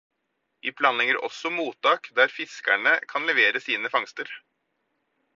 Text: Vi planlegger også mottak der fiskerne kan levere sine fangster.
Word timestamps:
Vi 0.67 0.71
planlegger 0.77 1.19
også 1.27 1.51
mottak 1.57 2.09
der 2.19 2.33
fiskerne 2.37 2.93
kan 3.13 3.27
levere 3.31 3.61
sine 3.67 3.91
fangster. 3.97 4.33